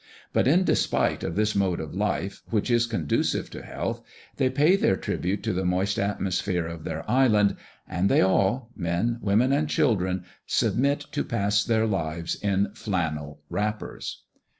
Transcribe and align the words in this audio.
But 0.33 0.47
in 0.47 0.63
despite 0.63 1.23
of 1.23 1.35
this 1.35 1.53
mode 1.55 1.79
of 1.79 1.93
life, 1.93 2.41
which 2.49 2.71
is 2.71 2.87
conducive 2.87 3.51
to 3.51 3.61
health, 3.61 4.01
they 4.37 4.49
pay 4.49 4.75
their 4.75 4.95
tribute 4.97 5.43
to 5.43 5.53
the 5.53 5.63
moist 5.63 5.99
atmosphere 5.99 6.65
of 6.65 6.85
their 6.85 7.07
island, 7.07 7.55
and 7.87 8.09
they 8.09 8.21
all 8.21 8.71
men, 8.75 9.19
women, 9.21 9.53
and 9.53 9.69
children 9.69 10.23
submit 10.47 11.01
to 11.11 11.23
pass 11.23 11.63
their 11.63 11.85
lives 11.85 12.33
in 12.33 12.71
flannel 12.73 13.41
wrappers. 13.47 14.23